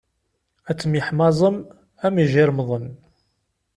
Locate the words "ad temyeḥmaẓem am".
0.69-2.15